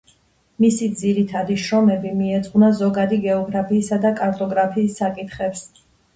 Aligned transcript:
მისი 0.63 0.85
ძირითადი 1.01 1.57
შრომები 1.63 2.13
მიეძღვნა 2.21 2.71
ზოგადი 2.81 3.21
გეოგრაფიისა 3.27 4.01
და 4.09 4.15
კარტოგრაფიის 4.23 4.99
საკითხებს. 5.05 5.65